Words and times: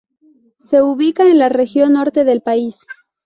Se 0.57 0.81
ubica 0.81 1.27
en 1.27 1.37
la 1.37 1.47
región 1.47 1.93
norte 1.93 2.23
del 2.25 2.41
país. 2.41 2.75